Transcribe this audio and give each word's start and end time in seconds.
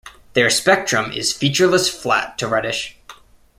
Their 0.33 0.49
spectrum 0.49 1.11
is 1.11 1.31
featureless 1.31 1.87
flat 1.87 2.35
to 2.39 2.47
reddish. 2.47 2.97